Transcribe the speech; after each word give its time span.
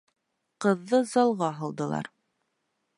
Ҡыҙҙы 0.65 1.03
залға 1.11 1.51
һалдылар. 1.61 2.13